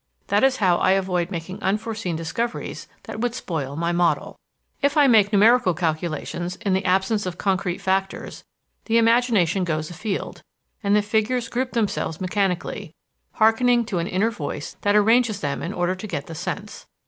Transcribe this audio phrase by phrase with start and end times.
[0.29, 4.39] That is how I avoid making unforeseen discoveries that would spoil my model.
[4.81, 8.43] "If I make numerical calculations, in the absence of concrete factors,
[8.85, 10.41] the imagination goes afield,
[10.81, 12.95] and the figures group themselves mechanically,
[13.33, 16.87] harkening to an inner voice that arranges them in order to get the sense.